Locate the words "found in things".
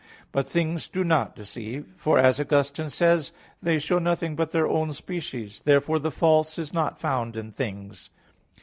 6.97-8.09